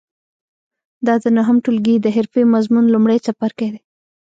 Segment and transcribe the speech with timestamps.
[1.05, 3.79] دا د نهم ټولګي د حرفې مضمون لومړی څپرکی دی.